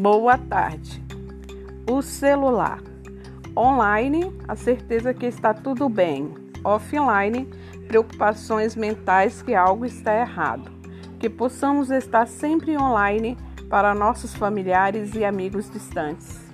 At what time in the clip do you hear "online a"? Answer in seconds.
3.54-4.56